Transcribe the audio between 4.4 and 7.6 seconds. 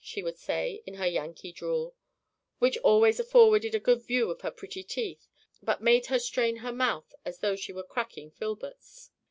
her pretty teeth but made her strain her mouth as though